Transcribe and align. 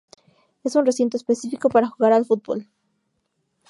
Es 0.63 0.73
un 0.75 0.87
recinto 0.87 1.15
específico 1.15 1.69
para 1.69 1.85
jugar 1.87 2.11
al 2.11 2.25
fútbol. 2.25 2.67